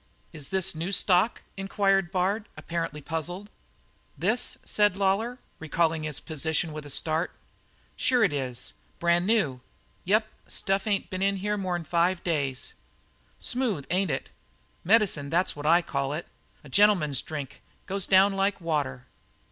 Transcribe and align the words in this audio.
"Is 0.33 0.49
this 0.49 0.73
a 0.73 0.79
new 0.79 0.91
stock?" 0.91 1.43
inquired 1.55 2.09
Bard, 2.11 2.49
apparently 2.57 3.01
puzzled. 3.01 3.51
"This?" 4.17 4.57
said 4.65 4.97
Lawlor, 4.97 5.37
recalling 5.59 6.01
his 6.05 6.19
position 6.19 6.73
with 6.73 6.87
a 6.87 6.89
start. 6.89 7.33
"Sure 7.95 8.23
it 8.23 8.33
is; 8.33 8.73
brand 8.97 9.27
new. 9.27 9.61
Yep, 10.05 10.25
stuff 10.47 10.87
ain't 10.87 11.11
been 11.11 11.21
in 11.21 11.59
more'n 11.59 11.83
five 11.83 12.23
days. 12.23 12.73
Smooth, 13.37 13.85
ain't 13.91 14.09
it? 14.09 14.31
Medicine, 14.83 15.29
that's 15.29 15.55
what 15.55 15.67
I 15.67 15.83
call 15.83 16.13
it; 16.13 16.25
a 16.63 16.69
gentleman's 16.69 17.21
drink 17.21 17.61
goes 17.85 18.07
down 18.07 18.33
like 18.33 18.59
water." 18.59 19.05